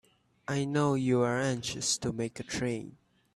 [0.47, 2.97] I know you're anxious to make a train.